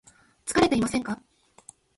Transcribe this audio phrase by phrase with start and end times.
[0.47, 1.21] 疲れていませんか